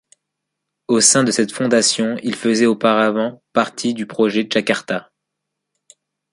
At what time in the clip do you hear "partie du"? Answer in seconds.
3.53-4.07